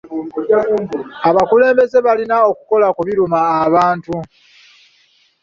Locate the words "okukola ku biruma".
2.51-3.39